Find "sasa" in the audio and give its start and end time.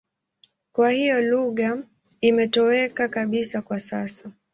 3.79-4.31